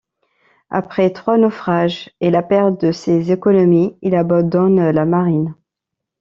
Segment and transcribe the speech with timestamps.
[0.71, 5.53] Après trois naufrages et la perte de ses économies, il abandonne la marine.